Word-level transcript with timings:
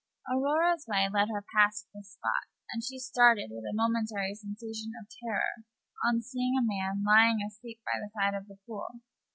Aurora's 0.33 0.87
way 0.87 1.07
led 1.13 1.29
her 1.29 1.45
past 1.55 1.87
this 1.93 2.13
spot, 2.13 2.49
and 2.71 2.83
she 2.83 2.97
started 2.97 3.51
with 3.51 3.65
a 3.65 3.71
momentary 3.71 4.33
sensation 4.33 4.93
of 4.99 5.07
terror 5.23 5.63
on 6.03 6.23
seeing 6.23 6.55
a 6.57 6.65
man 6.65 7.03
lying 7.05 7.37
asleep 7.45 7.79
by 7.85 7.99
the 8.03 8.09
side 8.09 8.33
of 8.33 8.47
the 8.47 8.57
pool. 8.65 9.01